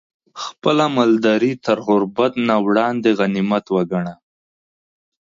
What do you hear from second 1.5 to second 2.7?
تر غربت نه